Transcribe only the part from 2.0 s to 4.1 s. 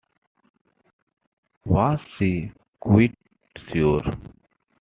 she quite sure?